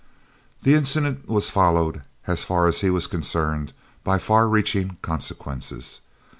This 0.63 0.73
incident 0.75 1.29
was 1.29 1.51
followed, 1.51 2.01
as 2.25 2.43
far 2.43 2.65
as 2.65 2.81
he 2.81 2.89
was 2.89 3.05
concerned, 3.05 3.71
by 4.03 4.17
far 4.17 4.47
reaching 4.49 4.97
consequences. 5.03 6.01